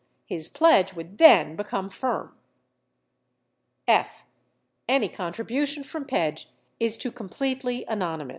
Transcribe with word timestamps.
His 0.25 0.49
pledge 0.49 0.95
would 0.95 1.19
then 1.19 1.55
become 1.55 1.91
firm. 1.91 2.35
(f) 3.87 4.25
Any 4.89 5.07
contribution 5.09 5.83
from 5.83 6.05
Pedge 6.05 6.49
is 6.79 6.97
to 6.97 7.11
completely 7.11 7.85
anony 7.87 8.23
mous. 8.25 8.29